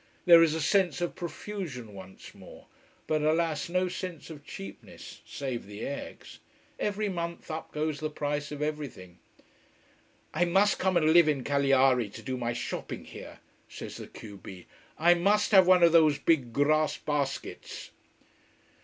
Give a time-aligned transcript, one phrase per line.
[0.25, 2.65] There is a sense of profusion once more.
[3.05, 6.39] But alas no sense of cheapness: save the eggs.
[6.79, 9.19] Every month, up goes the price of everything.
[10.33, 14.37] "I must come and live in Cagliari, to do my shopping here," says the q
[14.37, 14.65] b.
[14.97, 17.91] "I must have one of those big grass baskets."